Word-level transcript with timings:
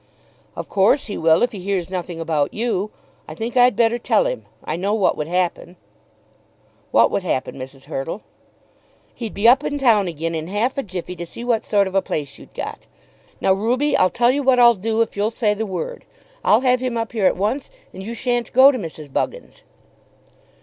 "Of 0.55 0.67
course 0.67 1.05
he 1.05 1.15
will 1.15 1.43
if 1.43 1.51
he 1.51 1.59
hears 1.59 1.91
nothing 1.91 2.19
about 2.19 2.55
you. 2.55 2.89
I 3.27 3.35
think 3.35 3.55
I'd 3.55 3.75
better 3.75 3.99
tell 3.99 4.25
him. 4.25 4.47
I 4.65 4.75
know 4.75 4.95
what 4.95 5.15
would 5.15 5.27
happen." 5.27 5.75
"What 6.89 7.11
would 7.11 7.21
happen, 7.21 7.53
Mrs. 7.55 7.83
Hurtle?" 7.83 8.23
"He'd 9.13 9.35
be 9.35 9.47
up 9.47 9.63
in 9.63 9.77
town 9.77 10.07
again 10.07 10.33
in 10.33 10.47
half 10.47 10.75
a 10.79 10.81
jiffey 10.81 11.15
to 11.17 11.25
see 11.27 11.43
what 11.43 11.63
sort 11.63 11.87
of 11.87 11.93
a 11.93 12.01
place 12.01 12.39
you'd 12.39 12.55
got. 12.55 12.87
Now, 13.41 13.53
Ruby, 13.53 13.95
I'll 13.95 14.09
tell 14.09 14.31
you 14.31 14.41
what 14.41 14.57
I'll 14.57 14.73
do, 14.73 15.03
if 15.03 15.15
you'll 15.15 15.29
say 15.29 15.53
the 15.53 15.67
word. 15.67 16.03
I'll 16.43 16.61
have 16.61 16.79
him 16.79 16.97
up 16.97 17.11
here 17.11 17.27
at 17.27 17.37
once 17.37 17.69
and 17.93 18.01
you 18.01 18.15
shan't 18.15 18.51
go 18.53 18.71
to 18.71 18.79
Mrs. 18.79 19.13
Buggins'." 19.13 19.61